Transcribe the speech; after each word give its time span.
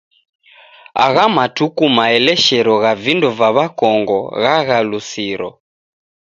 Agha 1.05 1.25
matuku 1.35 1.83
maeleshero 1.95 2.73
gha 2.83 2.93
vindo 3.03 3.29
va 3.39 3.49
w'akongo 3.55 4.17
ghaghalusiro. 4.41 5.49